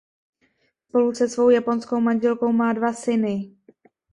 Spolu 0.87 1.15
se 1.15 1.29
svou 1.29 1.49
japonskou 1.49 1.99
manželkou 2.01 2.51
má 2.51 2.73
dva 2.73 2.93
syny. 2.93 3.55